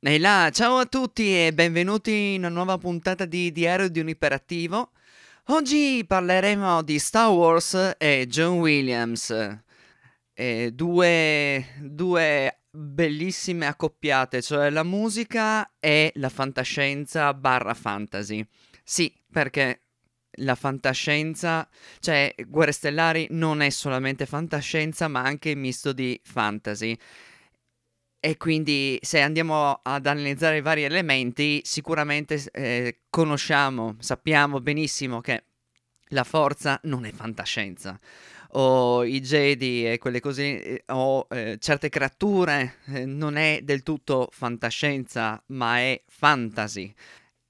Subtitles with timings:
[0.00, 4.08] E là, ciao a tutti e benvenuti in una nuova puntata di Diario di un
[4.08, 4.92] Iperattivo.
[5.46, 9.34] Oggi parleremo di Star Wars e John Williams,
[10.34, 18.46] e due, due bellissime accoppiate, cioè la musica e la fantascienza barra fantasy.
[18.84, 19.82] Sì, perché
[20.42, 21.68] la fantascienza,
[21.98, 26.96] cioè Guerre Stellari non è solamente fantascienza, ma anche misto di fantasy.
[28.20, 35.44] E quindi se andiamo ad analizzare i vari elementi, sicuramente eh, conosciamo, sappiamo benissimo che
[36.08, 37.98] la forza non è fantascienza,
[38.52, 43.82] o i Jedi e quelle cose, eh, o eh, certe creature, eh, non è del
[43.84, 46.92] tutto fantascienza, ma è fantasy.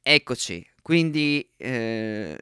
[0.02, 2.38] Eccoci, quindi eh,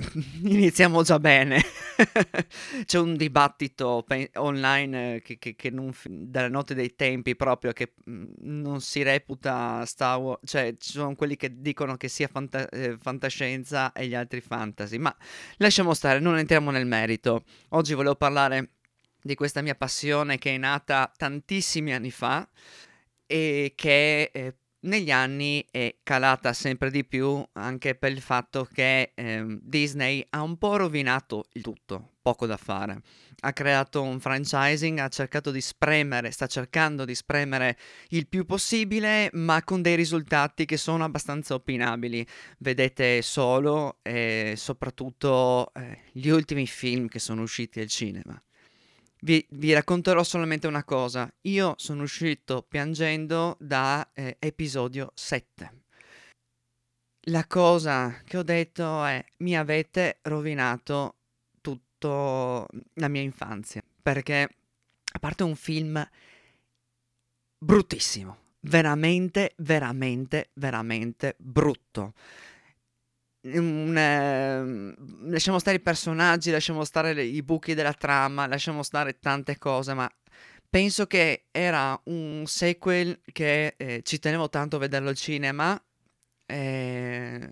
[0.42, 1.62] Iniziamo già bene.
[2.84, 7.72] C'è un dibattito pe- online eh, che, che, che non, dalla notte dei tempi proprio
[7.72, 12.28] che mm, non si reputa Star Wars, cioè ci sono quelli che dicono che sia
[12.28, 15.14] fanta- eh, fantascienza e gli altri fantasy, ma
[15.56, 17.44] lasciamo stare, non entriamo nel merito.
[17.70, 18.70] Oggi volevo parlare
[19.22, 22.48] di questa mia passione che è nata tantissimi anni fa
[23.26, 29.12] e che eh, negli anni è calata sempre di più anche per il fatto che
[29.14, 33.02] eh, Disney ha un po' rovinato il tutto, poco da fare.
[33.42, 37.76] Ha creato un franchising, ha cercato di spremere, sta cercando di spremere
[38.10, 42.26] il più possibile, ma con dei risultati che sono abbastanza opinabili.
[42.58, 48.42] Vedete solo e soprattutto eh, gli ultimi film che sono usciti al cinema.
[49.22, 51.30] Vi, vi, racconterò solamente una cosa.
[51.42, 55.78] Io sono uscito piangendo da eh, episodio 7.
[57.24, 61.16] La cosa che ho detto è mi avete rovinato
[61.60, 63.82] tutta la mia infanzia.
[64.02, 64.48] Perché
[65.12, 66.02] a parte un film
[67.58, 72.14] bruttissimo, veramente, veramente, veramente brutto
[73.42, 79.18] un, eh, lasciamo stare i personaggi, lasciamo stare le, i buchi della trama, lasciamo stare
[79.18, 80.10] tante cose, ma
[80.68, 85.80] penso che era un sequel che eh, ci tenevo tanto a vederlo al cinema
[86.46, 87.48] eh,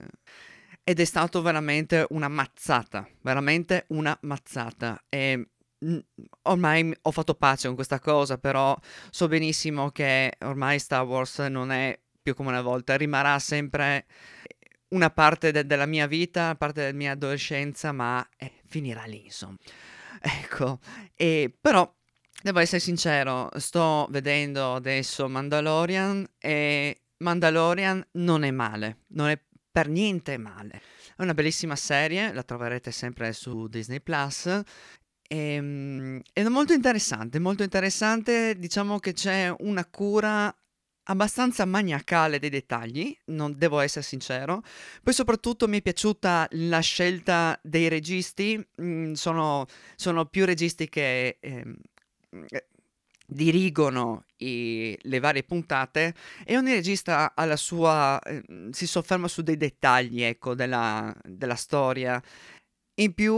[0.85, 5.03] ed è stato veramente una mazzata, veramente una mazzata.
[5.09, 5.49] E,
[5.79, 5.99] mh,
[6.43, 8.79] ormai ho fatto pace con questa cosa, però
[9.11, 14.07] so benissimo che ormai Star Wars non è più come una volta, rimarrà sempre
[14.89, 19.25] una parte de- della mia vita, una parte della mia adolescenza, ma eh, finirà lì,
[19.25, 19.57] insomma.
[20.21, 20.81] Ecco,
[21.15, 21.89] e, però
[22.43, 29.41] devo essere sincero, sto vedendo adesso Mandalorian e Mandalorian non è male, non è
[29.71, 30.83] per niente male.
[31.17, 34.61] È una bellissima serie, la troverete sempre su Disney Plus.
[35.29, 38.59] Ehm, è molto interessante, molto interessante.
[38.59, 40.53] Diciamo che c'è una cura
[41.11, 44.63] abbastanza maniacale dei dettagli, non devo essere sincero.
[45.03, 51.39] Poi soprattutto mi è piaciuta la scelta dei registi, mm, sono, sono, più registi che
[51.41, 51.77] ehm,
[52.49, 52.67] eh,
[53.27, 56.15] dirigono i, le varie puntate
[56.45, 61.57] e ogni regista ha la sua, eh, si sofferma su dei dettagli, ecco, della, della
[61.57, 62.23] storia.
[62.99, 63.35] In più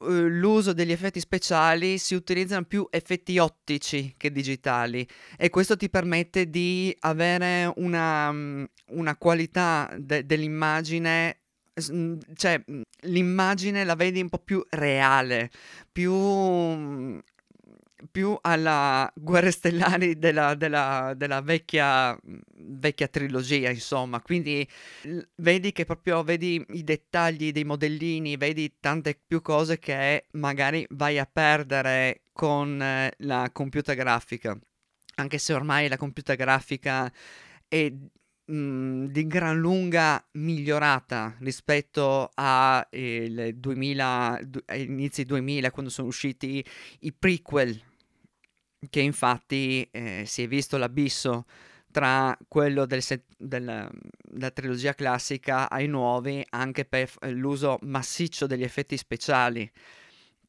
[0.00, 5.88] eh, l'uso degli effetti speciali si utilizzano più effetti ottici che digitali e questo ti
[5.88, 11.38] permette di avere una, mm, una qualità de- dell'immagine
[11.90, 15.50] mm, cioè mm, l'immagine la vedi un po' più reale,
[15.90, 16.12] più
[18.10, 22.16] più alla Guerre Stellari della, della, della vecchia,
[22.56, 24.20] vecchia, trilogia, insomma.
[24.20, 24.66] Quindi
[25.36, 31.18] vedi che proprio vedi i dettagli dei modellini, vedi tante più cose che magari vai
[31.18, 34.56] a perdere con eh, la computer grafica.
[35.16, 37.12] Anche se ormai la computer grafica
[37.66, 37.92] è
[38.44, 42.30] mh, di gran lunga migliorata rispetto
[42.90, 44.40] eh, 2000,
[44.76, 46.64] inizi 2000 quando sono usciti
[47.00, 47.86] i prequel
[48.90, 51.44] che infatti eh, si è visto l'abisso
[51.90, 53.88] tra quello del set, del,
[54.22, 59.70] della trilogia classica ai nuovi anche per l'uso massiccio degli effetti speciali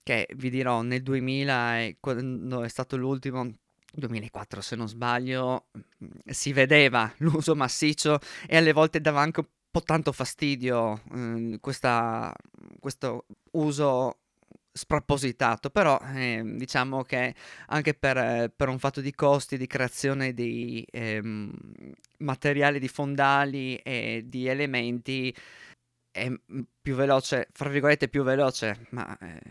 [0.04, 3.52] che vi dirò nel 2000 quando è stato l'ultimo
[3.94, 9.48] 2004 se non sbaglio mm, si vedeva l'uso massiccio e alle volte dava anche un
[9.72, 12.34] po' tanto fastidio eh, questa,
[12.80, 14.19] questo uso
[14.80, 17.36] spropositato, però eh, diciamo che
[17.68, 21.22] anche per, eh, per, un fatto di costi di creazione di eh,
[22.20, 25.36] materiali di fondali e di elementi
[26.12, 26.32] è
[26.82, 29.42] più veloce, fra virgolette più veloce, ma eh,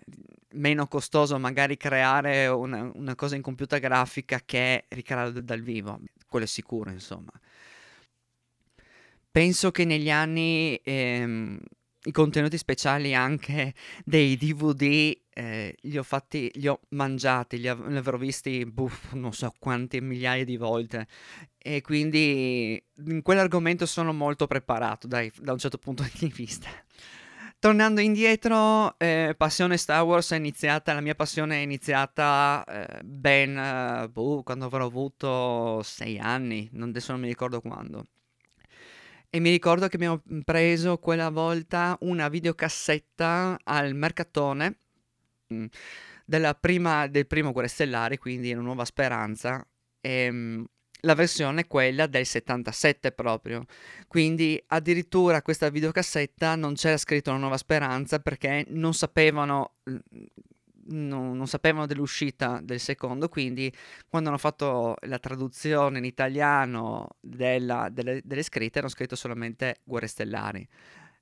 [0.54, 6.46] meno costoso magari creare una, una, cosa in computer grafica che ricrearla dal vivo, quello
[6.46, 7.32] è sicuro insomma.
[9.30, 11.58] penso che negli anni ehm,
[12.04, 13.74] i contenuti speciali anche
[14.04, 19.12] dei DVD eh, li ho fatti, li ho mangiati, li, av- li avrò visti buff,
[19.14, 21.06] non so quante migliaia di volte
[21.56, 26.68] e quindi in quell'argomento sono molto preparato dai, da un certo punto di vista.
[27.60, 34.08] Tornando indietro, eh, passione Star Wars è iniziata, la mia passione è iniziata eh, ben
[34.12, 38.06] boh, quando avrò avuto sei anni, non, adesso non mi ricordo quando.
[39.30, 44.78] E mi ricordo che abbiamo preso quella volta una videocassetta al mercatone
[45.48, 45.64] mh,
[46.34, 49.66] mm, prima, del primo Guerre Stellari, quindi una nuova speranza.
[50.00, 50.64] E, mh,
[51.02, 53.64] la versione è quella del 77 proprio.
[54.08, 59.74] Quindi addirittura questa videocassetta non c'era scritto una nuova speranza perché non sapevano
[60.88, 63.72] non, non, sapevano dell'uscita del secondo, quindi
[64.08, 70.06] quando hanno fatto la traduzione in italiano della, delle, delle, scritte hanno scritto solamente Guerre
[70.06, 70.66] Stellari.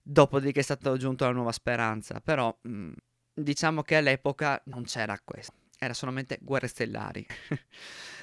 [0.02, 2.92] Dopodiché è stata aggiunta la nuova speranza, però mh,
[3.34, 7.26] diciamo che all'epoca non c'era questo, era solamente Guerre Stellari.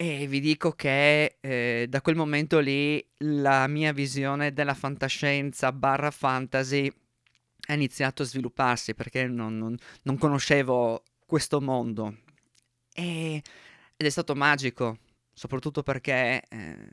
[0.00, 6.10] E vi dico che eh, da quel momento lì la mia visione della fantascienza barra
[6.10, 6.90] fantasy
[7.68, 12.18] ha iniziato a svilupparsi perché non, non, non conoscevo questo mondo.
[12.92, 13.42] E,
[13.96, 14.98] ed è stato magico,
[15.32, 16.88] soprattutto perché eh,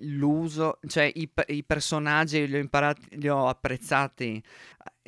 [0.00, 4.42] l'uso, cioè i, i, personaggi li ho imparati, li ho apprezzati.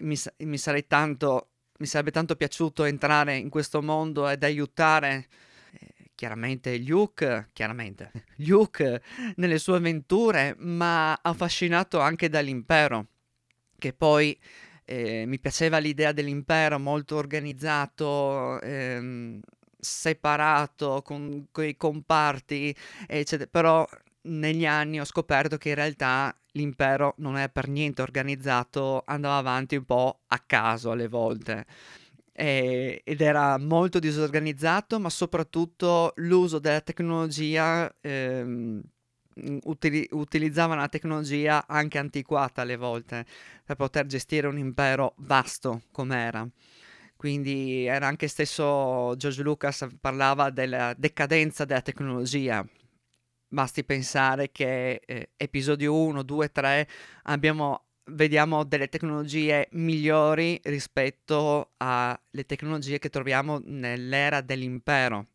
[0.02, 5.28] Mi, mi, sarei tanto, mi sarebbe tanto piaciuto entrare in questo mondo ed aiutare
[6.20, 8.12] chiaramente Luke, chiaramente,
[8.46, 9.02] Luke
[9.37, 13.06] nelle sue avventure, ma affascinato anche dall'impero,
[13.81, 14.38] che poi
[14.85, 19.41] eh, mi piaceva l'idea dell'impero molto organizzato, ehm,
[19.79, 22.75] separato, con quei comparti,
[23.09, 23.87] eccetera, però
[24.23, 29.77] negli anni ho scoperto che in realtà l'impero non è per niente organizzato, andava avanti
[29.77, 31.67] un po' a caso alle volte.
[32.32, 38.82] Ed era molto disorganizzato, ma soprattutto l'uso della tecnologia, ehm,
[39.65, 43.25] utili- utilizzavano la tecnologia anche antiquata alle volte
[43.65, 46.49] per poter gestire un impero vasto come era.
[47.17, 52.67] Quindi era anche stesso George Lucas parlava della decadenza della tecnologia.
[53.53, 56.88] Basti pensare che eh, episodio 1, 2, 3
[57.25, 65.27] abbiamo vediamo delle tecnologie migliori rispetto alle tecnologie che troviamo nell'era dell'impero.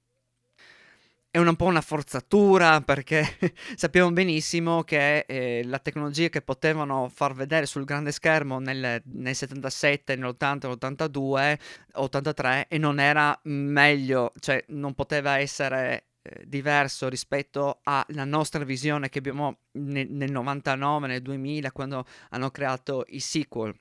[1.35, 3.21] È un po' una forzatura perché
[3.75, 9.35] sappiamo benissimo che eh, la tecnologia che potevano far vedere sul grande schermo nel, nel
[9.35, 11.59] 77, nell'80, nell'82,
[11.95, 19.09] 83 e non era meglio, cioè non poteva essere eh, diverso rispetto alla nostra visione
[19.09, 23.77] che abbiamo nel, nel 99, nel 2000, quando hanno creato i sequel.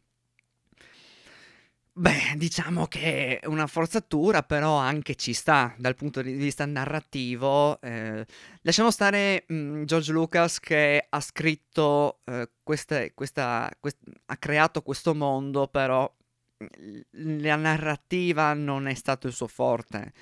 [1.97, 7.81] Beh, diciamo che è una forzatura, però anche ci sta dal punto di vista narrativo.
[7.81, 8.27] Eh,
[8.63, 14.83] lasciamo stare mh, mm, George Lucas che ha scritto, eh, queste, questa, quest- ha creato
[14.83, 16.13] questo mondo, però
[16.65, 20.13] mm, la narrativa non è stato il suo forte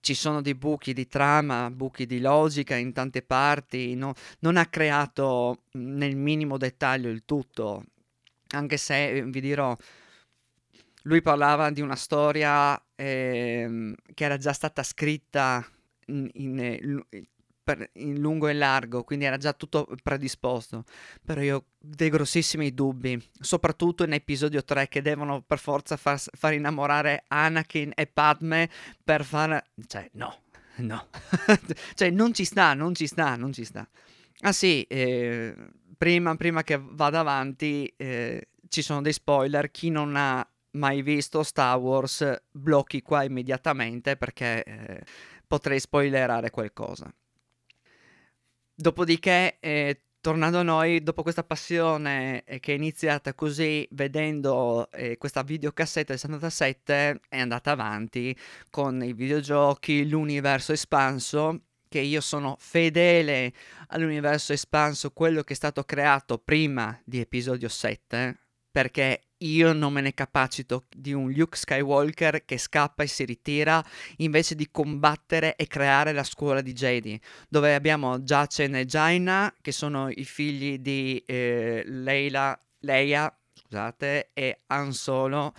[0.00, 4.14] ci sono dei buchi di trama, buchi di logica in tante parti, no?
[4.40, 7.84] non ha creato nel minimo dettaglio il tutto,
[8.48, 9.76] anche se eh, vi dirò,
[11.02, 15.64] lui parlava di una storia eh, che era già stata scritta
[16.06, 17.04] in, in,
[17.62, 20.84] per, in lungo e largo, quindi era già tutto predisposto.
[21.24, 26.20] Però io ho dei grossissimi dubbi, soprattutto in episodio 3 che devono per forza far,
[26.20, 28.68] far innamorare Anakin e Padme
[29.02, 29.62] per far...
[29.86, 30.42] Cioè, no,
[30.78, 31.06] no.
[31.94, 33.88] cioè, non ci sta, non ci sta, non ci sta.
[34.44, 35.54] Ah sì, eh,
[35.96, 39.70] prima, prima, che vada avanti, eh, ci sono dei spoiler.
[39.70, 45.02] Chi non ha mai visto Star Wars, blocchi qua immediatamente perché eh,
[45.46, 47.12] potrei spoilerare qualcosa.
[48.74, 55.18] Dopodiché, eh, tornando a noi, dopo questa passione eh, che è iniziata così, vedendo eh,
[55.18, 58.34] questa videocassetta del 77, è andata avanti
[58.70, 63.52] con i videogiochi, l'universo espanso, che io sono fedele
[63.88, 68.38] all'universo espanso, quello che è stato creato prima di episodio 7,
[68.70, 73.84] perché io non me ne capacito di un Luke Skywalker che scappa e si ritira
[74.18, 79.72] invece di combattere e creare la scuola di Jedi, dove abbiamo Jacen e Jaina, che
[79.72, 85.54] sono i figli di eh, Leila, Leia, scusate, e Han Solo,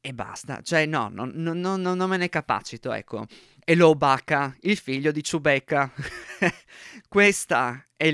[0.00, 0.60] e basta.
[0.62, 3.26] Cioè, no, no, no, no, non me ne capacito, ecco.
[3.64, 5.90] e Lobaka, il figlio di Chewbacca.
[7.96, 8.10] è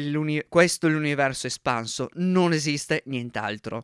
[0.48, 3.82] questo è l'universo espanso, non esiste nient'altro.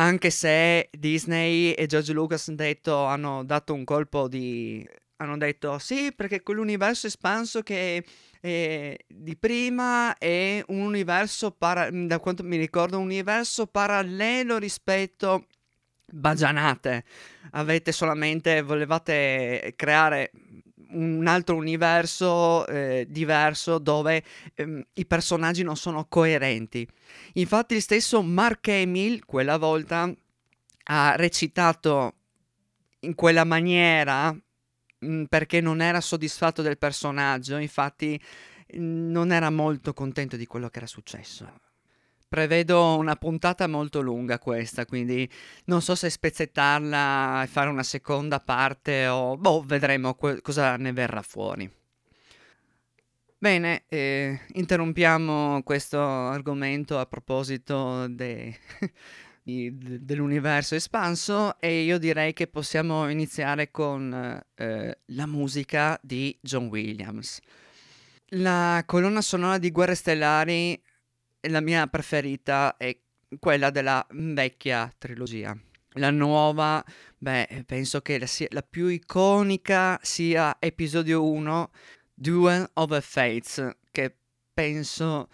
[0.00, 4.88] Anche se Disney e George Lucas hanno, detto, hanno dato un colpo di...
[5.16, 8.02] hanno detto sì, perché quell'universo espanso che
[8.40, 15.44] eh, di prima è un universo, para- da quanto mi ricordo, un universo parallelo rispetto
[16.10, 17.04] bagianate.
[17.52, 20.30] Avete solamente, volevate creare
[20.92, 24.22] un altro universo eh, diverso dove
[24.54, 26.86] ehm, i personaggi non sono coerenti.
[27.34, 30.12] Infatti il stesso Mark Hamill quella volta
[30.84, 32.14] ha recitato
[33.00, 34.40] in quella maniera mh,
[35.06, 38.20] mm, perché non era soddisfatto del personaggio, infatti
[38.74, 41.69] non era molto contento di quello che era successo.
[42.30, 45.28] Prevedo una puntata molto lunga questa, quindi
[45.64, 50.92] non so se spezzettarla e fare una seconda parte o boh, vedremo que- cosa ne
[50.92, 51.68] verrà fuori.
[53.36, 58.56] Bene, eh, interrompiamo questo argomento a proposito de-
[59.42, 66.38] di, de- dell'universo espanso e io direi che possiamo iniziare con eh, la musica di
[66.40, 67.40] John Williams.
[68.34, 70.80] La colonna sonora di Guerre Stellari
[71.48, 72.96] la mia preferita è
[73.38, 75.56] quella della vecchia trilogia.
[75.94, 76.84] La nuova,
[77.18, 81.70] beh, penso che la, sia, la più iconica sia episodio 1,
[82.14, 84.14] Duel of the Fates, che
[84.52, 85.28] penso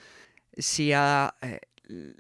[0.50, 1.60] sia eh,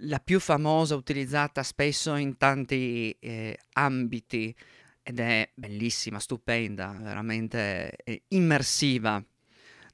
[0.00, 4.54] la più famosa, utilizzata spesso in tanti eh, ambiti
[5.02, 9.24] ed è bellissima, stupenda, veramente eh, immersiva.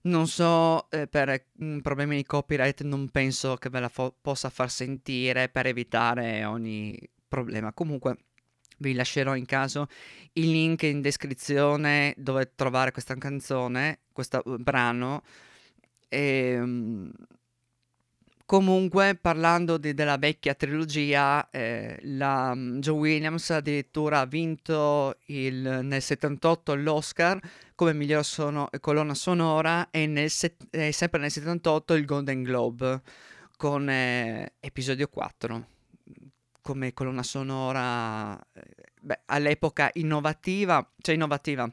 [0.04, 4.50] Non so, eh, per mm, problemi di copyright non penso che ve la fo- possa
[4.50, 7.72] far sentire per evitare ogni problema.
[7.72, 8.16] Comunque
[8.78, 9.86] vi lascerò in caso
[10.34, 15.22] il link in descrizione dove trovare questa canzone, questo uh, brano.
[16.08, 17.12] E, um,
[18.52, 25.80] Comunque, parlando di, della vecchia trilogia, eh, la, mm, Joe Williams addirittura ha vinto il,
[25.82, 27.40] nel 78 l'Oscar
[27.74, 30.30] come miglior sono, colonna sonora e nel
[30.68, 33.00] eh, sempre nel 78 il Golden Globe
[33.56, 35.66] con eh, episodio 4
[36.60, 38.62] come colonna sonora eh,
[39.00, 41.66] beh, all'epoca innovativa, cioè innovativa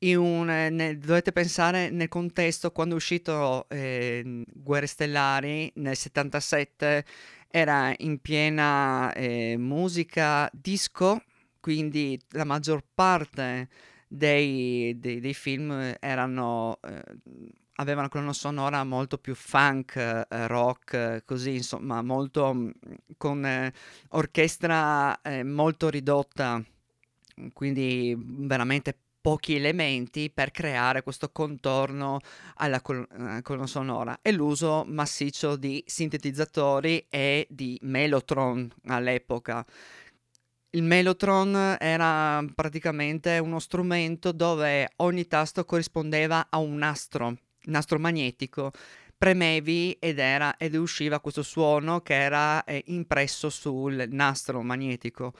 [0.00, 7.04] un, ne, dovete pensare nel contesto quando è uscito eh, Guerre Stellari nel 77
[7.48, 11.22] era in piena eh, musica disco
[11.60, 13.68] quindi la maggior parte
[14.06, 17.02] dei, dei, dei film erano eh,
[17.76, 22.70] avevano una colonna sonora molto più funk, eh, rock, così insomma, molto mm,
[23.16, 23.72] con eh,
[24.10, 26.62] orchestra eh, molto ridotta,
[27.52, 28.96] quindi veramente
[29.26, 32.20] pochi elementi per creare questo contorno
[32.58, 39.66] alla col- eh, colonna sonora e l'uso massiccio di sintetizzatori e di Mellotron all'epoca.
[40.70, 48.70] Il Mellotron era praticamente uno strumento dove ogni tasto corrispondeva a un nastro, nastro magnetico.
[49.18, 55.34] Premevi ed, era, ed usciva questo suono che era eh, impresso sul nastro magnetico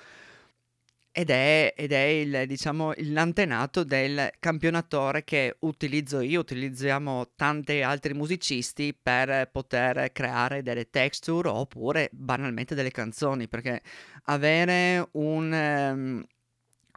[1.18, 8.12] ed è, ed è il, diciamo, l'antenato del campionatore che utilizzo io, utilizziamo tanti altri
[8.12, 13.80] musicisti per poter creare delle texture oppure banalmente delle canzoni, perché
[14.24, 16.26] avere un, um,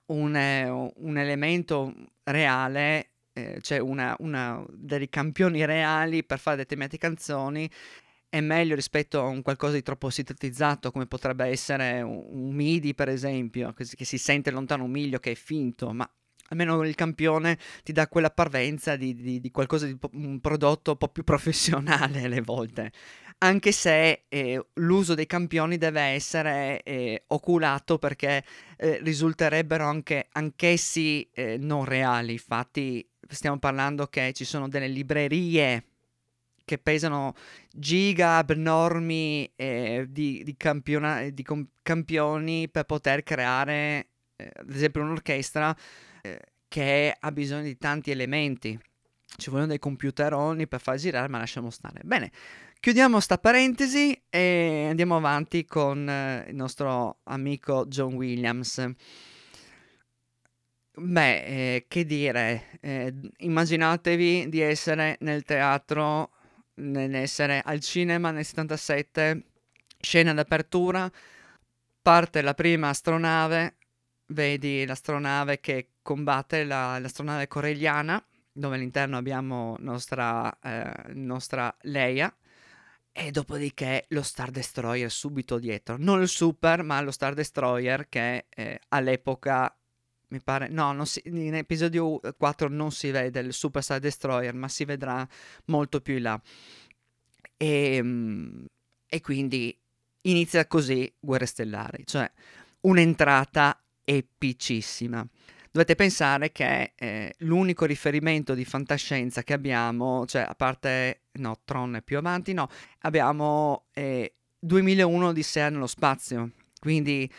[0.07, 6.97] un, uh, un elemento reale, eh, cioè una, una, dei campioni reali per fare determinate
[6.97, 7.71] canzoni,
[8.29, 13.09] è meglio rispetto a un qualcosa di troppo sintetizzato come potrebbe essere un, MIDI per
[13.09, 16.09] esempio, che, che, si sente lontano un miglio che è finto, ma
[16.49, 20.97] almeno il campione ti dà quella parvenza di, di, di qualcosa di un prodotto un
[20.97, 22.91] po' più professionale alle volte.
[23.41, 28.43] Anche se eh, l'uso dei campioni deve essere eh, oculato perché
[28.77, 32.33] eh, risulterebbero anche anch'essi eh, non reali.
[32.33, 35.88] Infatti, stiamo parlando che ci sono delle librerie
[36.69, 37.33] che pesano
[37.71, 45.01] giga abnormi eh, di, di, campiona- di com- campioni per poter creare, eh, ad esempio,
[45.01, 45.75] un'orchestra
[46.21, 48.79] eh, che ha bisogno di tanti elementi.
[49.35, 52.01] Ci vogliono dei computeroni per far girare, ma lasciamo stare.
[52.03, 52.29] Bene,
[52.79, 58.87] chiudiamo sta parentesi e andiamo avanti con eh, il nostro amico John Williams.
[60.93, 66.33] Beh, eh, che dire, eh, immaginatevi di essere nel teatro
[66.79, 69.43] nell'essere al cinema nel 77,
[69.99, 71.11] scena d'apertura,
[72.01, 73.75] parte la prima astronave,
[74.27, 82.33] vedi l'astronave che combatte la, l'astronave corelliana, dove all'interno abbiamo nostra, eh, nostra Leia,
[83.11, 85.97] e dopodiché lo Star Destroyer subito dietro.
[85.97, 89.73] Non il Super, ma lo Star Destroyer che eh, all'epoca
[90.29, 94.67] mi pare, no, si, in episodio 4 non si vede il Super Star Destroyer, ma
[94.67, 95.27] si vedrà
[95.65, 96.41] molto più in là.
[97.57, 98.65] E, ehm,
[99.07, 99.75] e quindi
[100.21, 102.29] inizia così Guerre Stellari, cioè
[102.81, 105.25] un'entrata epicissima.
[105.71, 111.95] Dovete pensare che eh, l'unico riferimento di fantascienza che abbiamo, cioè a parte, no, Tron
[111.95, 112.69] è più avanti, no,
[113.01, 117.31] abbiamo eh, 2001 di Sea nello spazio, quindi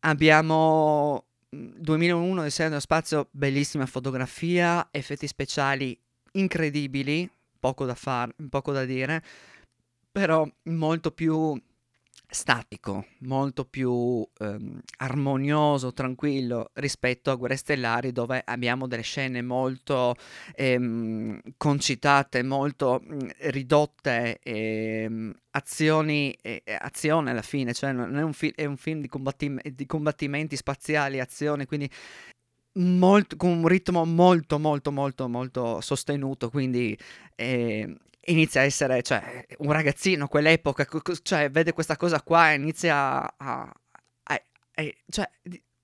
[0.00, 5.98] abbiamo 2001 mm, di Sea nello spazio, bellissima fotografia, effetti speciali
[6.32, 7.30] incredibili,
[7.60, 9.22] poco da fare, poco da dire,
[10.10, 11.60] però molto più
[12.32, 20.14] statico, molto più ehm, armonioso, tranquillo rispetto a Guerre Stellari dove abbiamo delle scene molto
[20.54, 28.22] ehm, concitate, molto mh, mm, ridotte, ehm, azioni, eh, azione alla fine, cioè non è
[28.22, 31.90] un, fi- è un film di, combattim- di, combattimenti spaziali, azione, quindi
[32.74, 36.96] molto, con un ritmo molto molto molto molto sostenuto, quindi
[37.36, 37.94] eh,
[38.26, 40.86] inizia a essere, cioè, un ragazzino quell'epoca,
[41.22, 43.34] cioè, vede questa cosa qua e inizia a...
[43.36, 43.72] a,
[44.22, 44.34] a,
[44.74, 45.30] a cioè,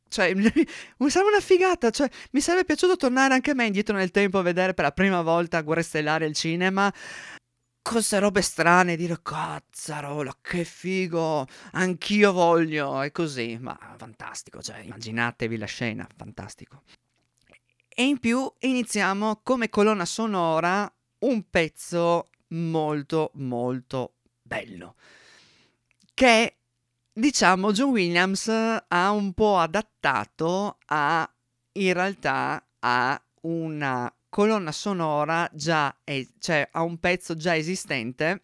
[0.08, 4.10] cioè, mi sembra una figata, cioè, mi sarebbe piaciuto tornare anche a me indietro nel
[4.10, 6.92] tempo a vedere per la prima volta Guerre Stellari al cinema,
[7.82, 15.56] queste robe strane, dire cazzarola, che figo, anch'io voglio, e così, ma fantastico, cioè, immaginatevi
[15.56, 16.82] la scena, fantastico.
[17.88, 24.94] E in più iniziamo come colonna sonora un pezzo molto molto bello
[26.14, 26.56] che
[27.12, 31.30] diciamo John Williams ha un po' adattato a
[31.72, 38.42] in realtà a una colonna sonora già es- cioè a un pezzo già esistente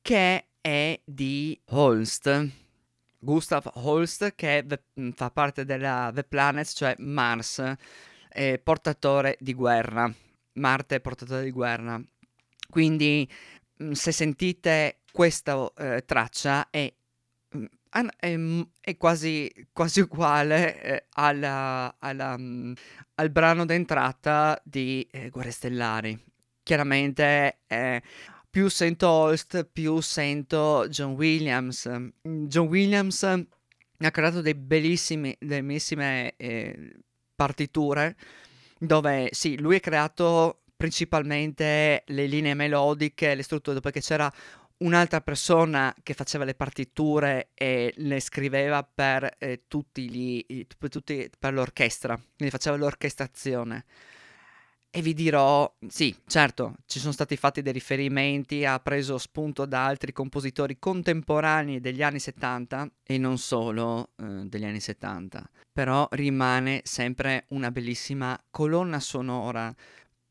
[0.00, 2.48] che è di Holst
[3.18, 4.66] Gustav Holst che
[5.14, 7.62] fa parte della The Planet cioè Mars
[8.30, 10.12] eh, portatore di guerra
[10.54, 12.00] Marte è portatore di guerra.
[12.68, 13.28] Quindi
[13.92, 16.92] se sentite questa eh, traccia è,
[17.90, 18.36] è,
[18.80, 22.36] è, quasi, quasi uguale eh, alla, alla,
[23.14, 26.22] al brano d'entrata di eh, Guerre Stellari.
[26.62, 27.58] Chiaramente
[28.48, 31.90] più sento Holst, più sento John Williams.
[32.22, 36.96] John Williams ha creato dei bellissimi, bellissime eh,
[37.34, 38.16] partiture
[38.86, 44.30] dove sì, lui ha creato principalmente le linee melodiche, le strutture, perché c'era
[44.78, 51.30] un'altra persona che faceva le partiture e le scriveva per eh, tutti gli, per, tutti,
[51.38, 53.84] per l'orchestra, quindi faceva l'orchestrazione.
[54.96, 59.84] E vi dirò, sì, certo, ci sono stati fatti dei riferimenti, ha preso spunto da
[59.84, 66.82] altri compositori contemporanei degli anni 70 e non solo eh, degli anni 70, però rimane
[66.84, 69.74] sempre una bellissima colonna sonora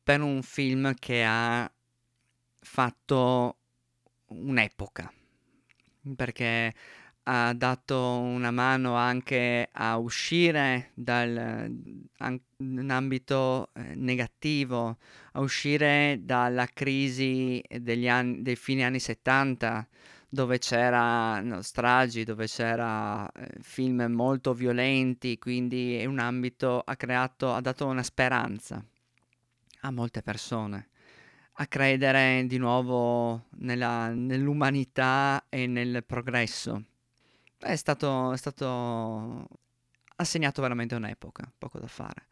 [0.01, 1.69] per un film che ha
[2.61, 3.57] fatto
[4.27, 5.11] un'epoca,
[6.15, 6.73] perché
[7.23, 11.71] ha dato una mano anche a uscire dal
[12.57, 14.97] un ambito eh, negativo,
[15.33, 19.87] a uscire dalla crisi degli anni, dei fine anni 70,
[20.29, 27.53] dove c'erano stragi, dove c'era eh, film molto violenti, quindi è un ambito ha creato,
[27.53, 28.83] ha dato una speranza
[29.81, 30.87] a molte persone
[31.57, 36.83] a credere di nuovo nella, nell'umanità e nel progresso
[37.63, 39.47] è stato, è stato
[40.15, 42.27] ha segnato veramente un'epoca, poco da fare.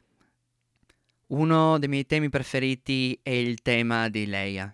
[1.27, 4.71] Uno dei miei temi preferiti è il tema di Leia.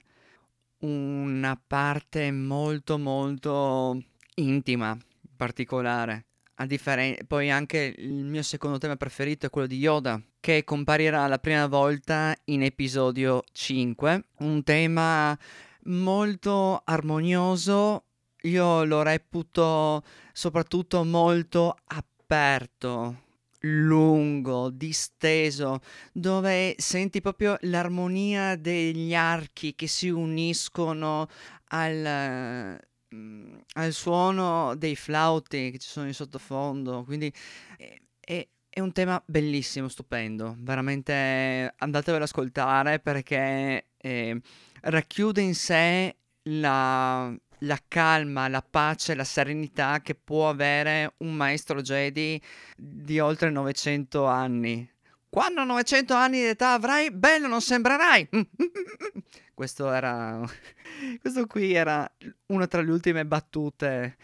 [0.80, 4.02] Una parte molto molto
[4.36, 4.98] intima,
[5.36, 6.26] particolare.
[6.66, 11.38] Differen- poi anche il mio secondo tema preferito è quello di Yoda, che comparirà la
[11.38, 14.24] prima volta in episodio 5.
[14.40, 15.38] Un tema
[15.84, 18.07] molto armonioso
[18.48, 23.24] io lo reputo soprattutto molto aperto,
[23.62, 25.82] lungo, disteso,
[26.12, 31.28] dove senti proprio l'armonia degli archi che si uniscono
[31.70, 32.80] al,
[33.14, 37.04] mm, al suono dei flauti che ci sono in sottofondo.
[37.04, 37.32] Quindi
[37.78, 40.56] è, è, è un tema bellissimo, stupendo.
[40.60, 44.40] Veramente andatevelo ad ascoltare perché eh,
[44.82, 46.16] racchiude in sé
[46.50, 52.42] la la calma, la pace, la serenità che può avere un maestro Jedi
[52.76, 54.90] di oltre 900 anni.
[55.30, 58.28] Quando 900 anni di età avrai, bello non sembrerai.
[59.54, 60.40] Questo era.
[61.20, 62.10] Questo qui era
[62.48, 64.18] una tra le ultime battute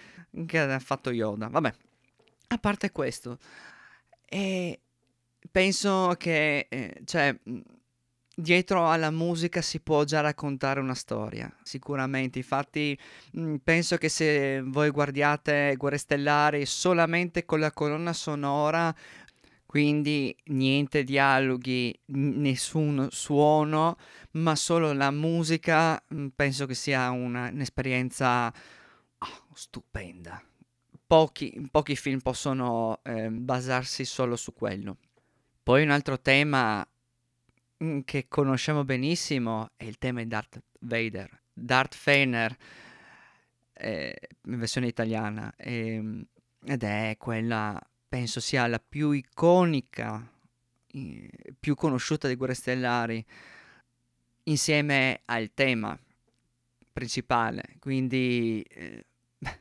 [0.45, 1.47] che ha fatto Yoda.
[1.47, 1.73] Vabbè,
[2.47, 3.37] a parte questo,
[4.25, 4.79] eh,
[5.51, 6.67] penso che.
[6.69, 7.35] Eh, cioè
[8.35, 12.39] dietro alla musica si può già raccontare una storia, sicuramente.
[12.39, 12.97] Infatti,
[13.63, 18.93] penso che se voi guardiate Guerre Stellari solamente con la colonna sonora,
[19.65, 23.97] quindi niente dialoghi, nessun suono,
[24.31, 26.01] ma solo la musica,
[26.35, 30.41] penso che sia una, un'esperienza oh, stupenda.
[31.05, 34.97] Pochi, pochi, film possono eh, basarsi solo su quello.
[35.61, 36.85] Poi un altro tema
[38.05, 42.55] che conosciamo benissimo è il tema di Darth Vader, Darth Fener,
[43.75, 46.25] in versione italiana, eh,
[46.65, 50.31] ed è quella, penso sia la più iconica,
[51.59, 53.25] più conosciuta di Guerre Stellari,
[54.43, 55.97] insieme al tema
[56.91, 59.05] principale, quindi eh,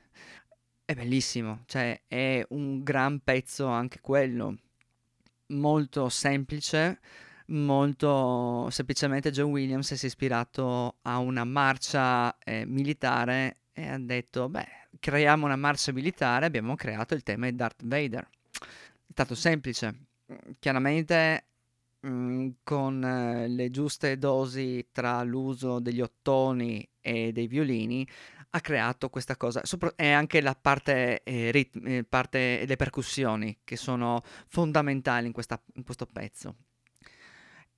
[0.85, 4.56] è bellissimo, cioè è un gran pezzo anche quello,
[5.46, 7.00] molto semplice,
[7.46, 14.48] molto semplicemente John Williams si è ispirato a una marcia eh, militare e ha detto,
[14.48, 14.66] beh,
[15.00, 18.28] creiamo una marcia militare, abbiamo creato il tema di Darth Vader.
[18.50, 20.07] È stato semplice.
[20.59, 21.46] Chiaramente
[22.07, 28.07] mm, con eh, le giuste dosi tra l'uso degli ottoni e dei violini
[28.55, 29.62] ha creato questa cosa
[29.96, 35.61] e anche la parte, eh, rit- eh, parte le percussioni che sono fondamentali in, questa,
[35.74, 36.57] in questo pezzo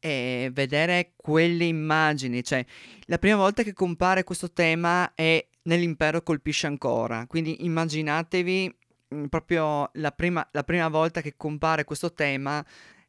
[0.04, 2.62] e vedere quelle immagini, cioè
[3.06, 8.76] la prima volta che compare questo tema è nell'impero colpisce ancora, quindi immaginatevi
[9.08, 12.62] mh, proprio la prima, la prima, volta che compare questo tema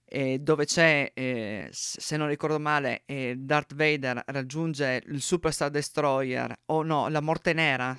[0.05, 6.55] eh, dove c'è, eh, se non ricordo male, eh, Darth Vader raggiunge il Superstar Destroyer
[6.67, 7.93] o no, la Morte Nera.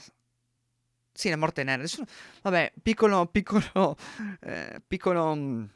[1.12, 1.82] Sì, la Morte Nera.
[2.42, 3.96] Vabbè, piccolo, piccolo,
[4.40, 5.74] eh, piccolo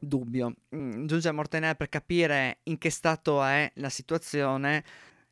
[0.00, 0.54] dubbio.
[0.74, 4.84] Mm, giunge a Mortenay per capire in che stato è la situazione,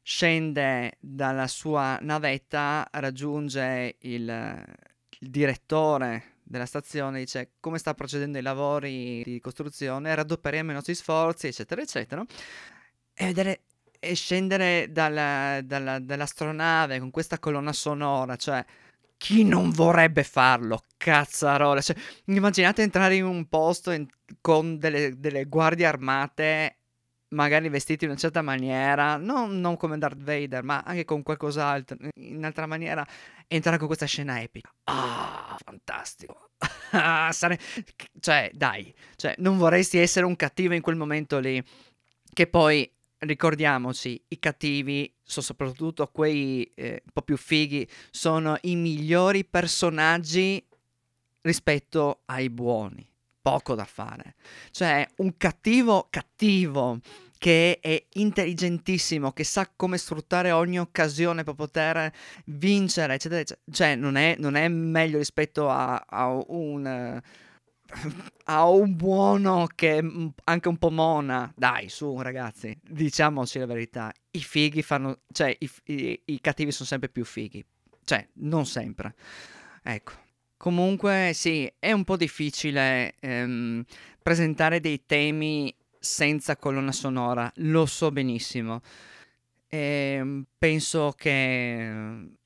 [0.02, 4.64] scende dalla sua navetta, raggiunge il,
[5.18, 10.94] il direttore della stazione, dice come sta procedendo i lavori di costruzione, raddoppieremo i nostri
[10.94, 12.24] sforzi, eccetera, eccetera.
[13.14, 13.62] E vedere
[14.00, 18.64] e scendere dalla, dalla, dall'astronave con questa colonna sonora, cioè
[19.18, 20.85] chi non vorrebbe farlo?
[20.96, 21.83] Cazzarola.
[21.83, 24.07] Cioè, immaginate entrare in un posto in,
[24.40, 26.78] con delle, delle, guardie armate,
[27.31, 31.98] magari vestiti in una certa maniera, non, non, come Darth Vader, ma anche con qualcos'altro,
[32.14, 33.07] in un'altra maniera,
[33.48, 34.72] entrare con questa scena epica.
[34.85, 36.50] Ah, fantastico.
[37.31, 37.59] Sare...
[38.20, 41.62] Cioè, dai, cioè, non vorresti essere un cattivo in quel momento lì,
[42.33, 48.76] che poi ricordiamoci, i cattivi, so soprattutto quei eh, un po' più fighi, sono i
[48.76, 50.64] migliori personaggi
[51.42, 53.07] rispetto ai buoni.
[53.40, 54.35] Poco da fare.
[54.70, 57.00] Cioè, un cattivo cattivo
[57.38, 62.12] che è intelligentissimo, che sa come sfruttare ogni occasione per poter
[62.46, 63.66] vincere, eccetera, eccetera.
[63.70, 67.22] Cioè, non è, non è meglio rispetto a, a un...
[67.22, 67.46] Uh,
[68.44, 70.05] ha un buono che è
[70.44, 71.53] anche un po' mona.
[71.57, 74.12] Dai, su, ragazzi, diciamoci la verità.
[74.31, 75.20] I fighi fanno.
[75.33, 77.64] cioè, i, i, i cattivi sono sempre più fighi.
[78.05, 79.14] Cioè, non sempre.
[79.83, 80.12] Ecco.
[80.57, 83.85] Comunque, sì, è un po' difficile ehm,
[84.22, 88.81] presentare dei temi senza colonna sonora, lo so benissimo.
[89.68, 92.38] E ehm, penso che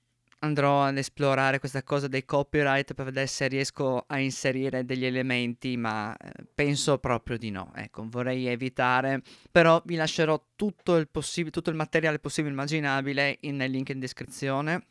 [0.42, 5.76] andrò ad esplorare questa cosa dei copyright per vedere se riesco a inserire degli elementi,
[5.76, 7.72] ma eh, penso proprio di no.
[7.74, 13.56] Ecco, vorrei evitare, però vi lascerò tutto il, possib- tutto il materiale possibile immaginabile in,
[13.56, 14.86] nel link in descrizione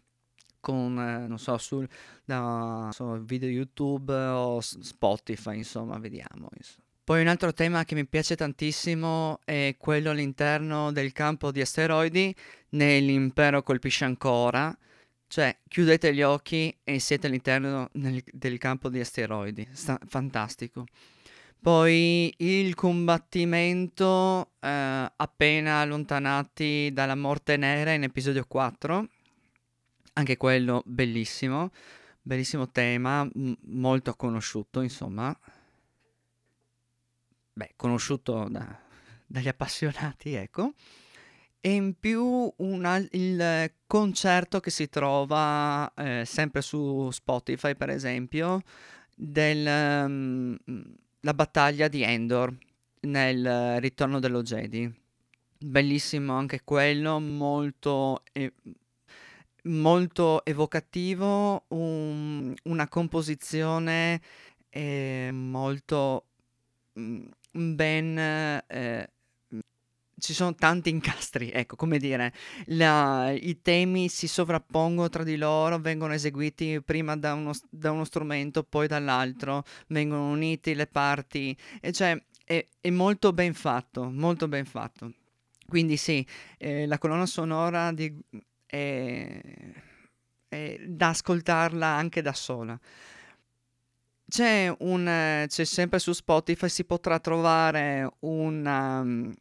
[0.60, 1.88] con, eh, non so, sul
[2.24, 6.48] da, so, video YouTube o Spotify, insomma, vediamo.
[6.56, 6.86] Insomma.
[7.04, 12.34] Poi un altro tema che mi piace tantissimo è quello all'interno del campo di asteroidi,
[12.70, 14.74] nell'impero colpisce ancora,
[15.32, 19.66] cioè, chiudete gli occhi e siete all'interno nel, del campo di asteroidi.
[19.72, 20.84] Sta, fantastico.
[21.58, 29.08] Poi il combattimento eh, appena allontanati dalla morte nera in episodio 4.
[30.16, 31.72] Anche quello bellissimo.
[32.22, 35.34] Bellissimo tema, m- molto conosciuto, insomma.
[37.54, 38.78] Beh, conosciuto da,
[39.26, 40.74] dagli appassionati, ecco
[41.62, 48.62] e in più una, il concerto che si trova eh, sempre su Spotify, per esempio,
[49.16, 50.58] della um,
[51.34, 52.56] battaglia di Endor.
[53.02, 54.92] nel Ritorno dello Jedi.
[55.58, 58.54] Bellissimo anche quello, molto, e-
[59.64, 64.22] molto evocativo, un- una composizione
[64.70, 66.26] eh, molto
[67.00, 68.18] mm, ben...
[70.22, 72.32] ci sono tanti incastri, ecco, come dire,
[72.68, 78.06] la- i temi si sovrappongono tra di loro, vengono eseguiti prima da uno, da uno
[78.06, 84.48] strumento, poi dall'altro, vengono uniti le parti, e cioè è, è molto ben fatto, molto
[84.48, 85.12] ben fatto.
[85.68, 86.26] Quindi sì,
[86.58, 88.14] eh, la colonna sonora di,
[88.66, 89.42] è,
[90.48, 92.80] è da ascoltarla anche da sola.
[94.28, 99.34] C'è un, c'è sempre su Spotify, si potrà trovare um,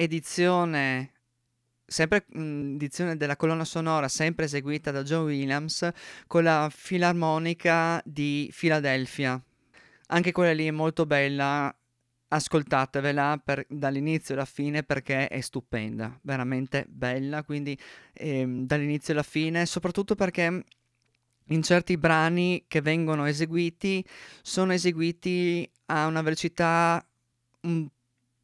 [0.00, 1.12] edizione,
[1.84, 5.88] sempre um, edizione della colonna sonora, sempre eseguita da John Williams,
[6.28, 9.42] con la Filarmonica di Filadelfia.
[10.10, 11.74] Anche quella lì è molto bella,
[12.28, 17.76] ascoltatevela per, dall'inizio alla fine perché è stupenda, veramente bella, quindi
[18.12, 20.64] ehm, dall'inizio alla fine, soprattutto perché
[21.50, 24.04] in certi brani che vengono eseguiti
[24.42, 27.04] sono eseguiti a una velocità
[27.62, 27.88] un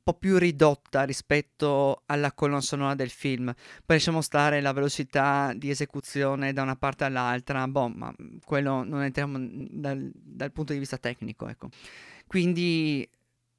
[0.05, 3.53] po' più ridotta rispetto alla colonna sonora del film.
[3.85, 8.15] Poi lasciamo stare la velocità di esecuzione da una parte all'altra, boh, ma
[8.45, 9.39] quello non entriamo
[9.71, 11.71] dal, dal punto di vista tecnico, ecco.
[12.27, 13.09] Quindi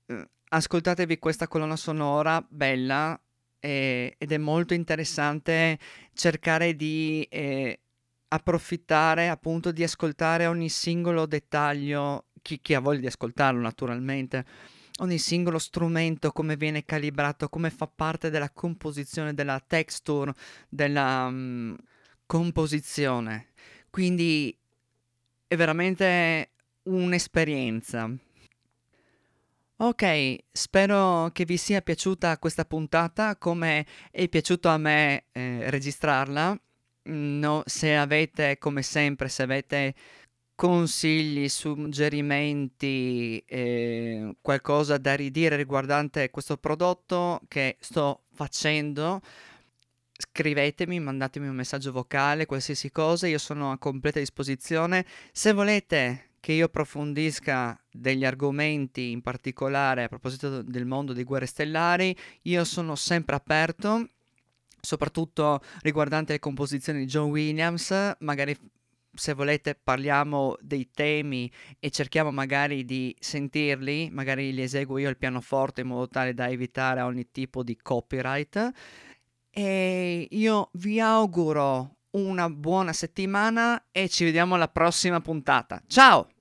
[0.06, 3.20] eh, ascoltatevi questa colonna sonora bella
[3.60, 5.80] eh, ed è molto interessante
[6.14, 7.80] cercare di eh,
[8.28, 14.46] approfittare appunto di ascoltare ogni singolo dettaglio, chi, chi ha voglia di ascoltarlo naturalmente,
[15.00, 20.34] ogni singolo strumento, come viene calibrato, come fa parte della composizione, della texture,
[20.70, 21.76] della um,
[22.26, 23.48] composizione.
[23.90, 24.56] Quindi
[25.48, 26.52] è veramente
[26.84, 28.10] un'esperienza.
[29.78, 36.58] Ok, spero che vi sia piaciuta questa puntata come è piaciuto a me eh, registrarla.
[37.08, 39.94] No, se avete, come sempre, se avete
[40.56, 49.22] consigli, suggerimenti, eh, qualcosa da ridire riguardante questo prodotto che sto facendo,
[50.18, 55.06] scrivetemi, mandatemi un messaggio vocale, qualsiasi cosa, io sono a completa disposizione.
[55.34, 61.48] Se volete che io approfondisca degli argomenti in particolare a proposito del mondo di guerre
[61.48, 64.10] stellari, io sono sempre aperto,
[64.80, 68.56] soprattutto riguardante le composizioni di John Williams, magari
[69.16, 75.18] se volete parliamo dei temi e cerchiamo magari di sentirli, magari li eseguo io al
[75.18, 78.72] pianoforte in modo tale da evitare ogni tipo di copyright.
[79.50, 85.82] E io vi auguro una buona settimana e ci vediamo alla prossima puntata.
[85.88, 86.35] Ciao!